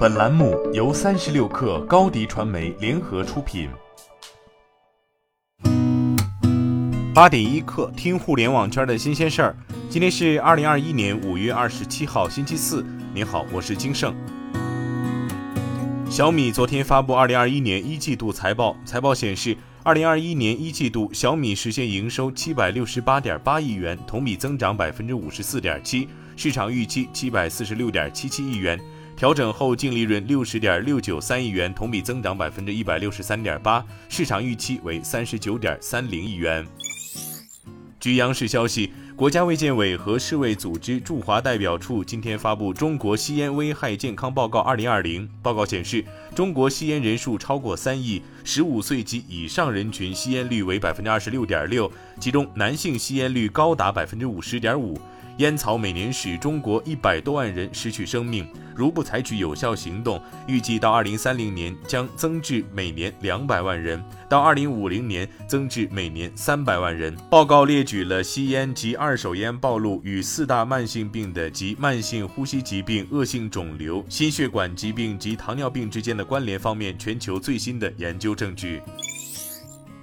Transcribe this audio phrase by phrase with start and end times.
[0.00, 3.68] 本栏目由三十六氪高低传媒联合出品。
[7.12, 9.56] 八点一刻，听互联网圈的新鲜事儿。
[9.90, 12.82] 今天是二零二一年五月二十七号，星期四。
[13.12, 14.14] 您好，我是金盛。
[16.08, 28.80] 小米昨天发布二零二一年一季度财报，财报显示，二零二一年一季度小米实现营收七百六十八点八亿元，同比增长百分之五十四点七，市场预期七百四十六点七七亿元。
[29.20, 36.66] 调整后净利润六十点六九三亿元，同比增长百分之一百六十三点八，市场预期为三十九点三零亿元。
[38.00, 45.28] 据央视消息，国家卫健委和世卫组织驻华代表处今天发布《中国吸烟危害健康报告（二零二零）》。
[45.42, 46.02] 报告显示，
[46.34, 54.98] 中国吸烟人数超过三亿，十五岁及以上人群吸烟率为百分之二十六点六，其中男性吸烟率高达百分之五十点五。
[55.36, 58.46] 烟草每年使中国一百多万人失去生命，
[58.76, 67.16] 如不采取有效行动，预计到二零三零年将增至每年两百万人，到二零五零年增至每年三百万人。
[67.30, 78.80] 报告列举了吸烟及二二手烟暴露与四大慢性病的及慢性呼吸疾病、恶性肿瘤、心血管疾病及糖尿病之间的关联方面全球最新的研究证据。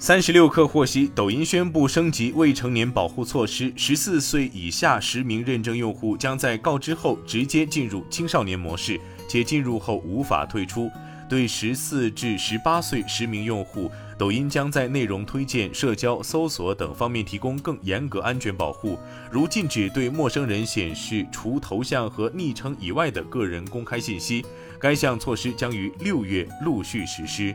[0.00, 10.90] 三十六氪获悉，抖音宣布升级未成年保护措施，十四岁以下实名认证用户将在告知后直接进入青少年模式，且进入后无法退出。
[11.28, 18.98] 对十四至十八岁实名用户，抖音将在内容推荐、社交、搜索等方面提供更严格安全保护，
[19.30, 24.44] 如禁止对陌生人显示除头像和昵称以外的个人公开信息。
[24.80, 27.54] 该项措施将于六月陆续实施。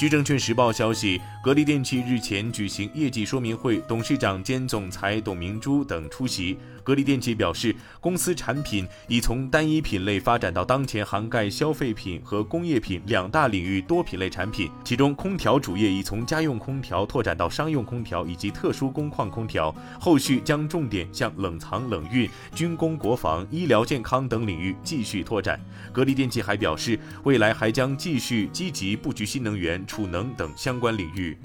[0.00, 6.56] 据证券时报消息，格力电器日前举行业绩说明会，董事长兼总裁董明珠等出席。
[6.82, 14.70] 格力电器表示，公司产品已从单一品类发展到当前涵盖消费品和工业品两大领域多品类产品。
[14.82, 25.60] 其中，空调主业已从家用空调拓展到商用空调以及特殊工况空调，后续将重点向冷藏冷运、军工国防、医疗健康等领域继续拓展。
[25.92, 31.36] 格力电器还表示，未来还将继续积极布局新能源、储能等相关领域。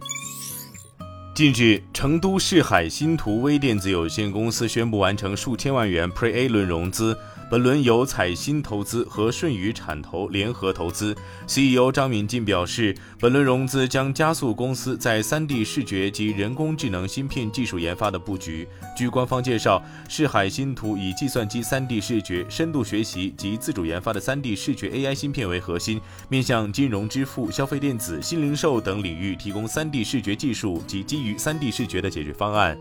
[1.34, 7.18] 近日，成都市海新图微电子有限公司宣布完成数千万元 Pre-A 轮融资。
[7.48, 11.16] 本轮由彩新投资和顺宇产投联合投资。
[11.46, 18.68] CEO 张敏进表示，本轮融资将加速公司在 3D 视觉及人工智能芯片技术研发的布局。
[18.98, 32.76] 据官方介绍，视海新图以计算机 3D 视觉、深度学习及自主研发的 3D 视觉 AI 芯片为核心，面向金融支付、消费电子、新零售等领域提供 3D 视觉技术及基于 3D 视觉的解决方案。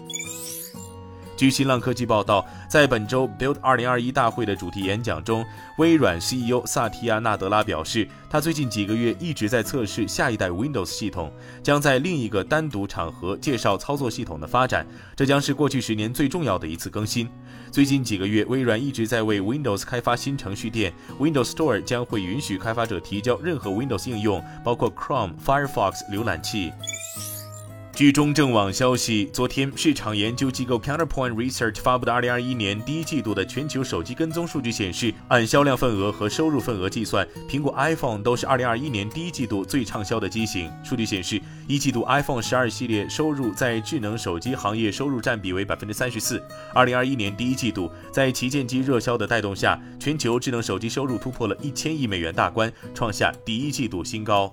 [1.37, 5.45] 据新浪科技报道，在本周 Build 2021大会的主题演讲中，
[5.78, 14.87] 微软 CEO 萨提亚·纳德拉表示，他最近几个月一直在测试下一代 Windows 系统，将在另一个单独场合介绍操作系统的发展。
[15.17, 17.28] 这将是过去十年最重要的一次更新。
[17.73, 26.73] 最近几个月，微软一直在为 Windows 开发新程序店，Windows Store 将会允许开发者提交任何 Windows 应用，包括 Chrome、Firefox 浏览器。
[27.94, 40.69] 据中证网消息，昨天市场研究机构 Counterpoint Research 发布的2021年第一季度的全球手机跟踪数据显示，按销量份额和收入份额计算，苹果 iPhone 都是2021年第一季度最畅销的机型。
[40.82, 46.43] 数据显示，一季度 iPhone 十二系列收入在智能手机行业收入占比为百分之三十四。
[46.75, 54.53] 2021年第一季度，在旗舰机热销的带动下，全球智能手机收入突破了一千亿美元大关，创下第一季度新高。